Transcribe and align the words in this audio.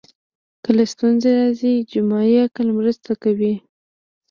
کله 0.63 0.83
ستونزې 0.93 1.29
راځي 1.39 1.73
جمعي 1.91 2.33
عقل 2.45 2.67
مرسته 2.77 3.11
کوي 3.23 3.53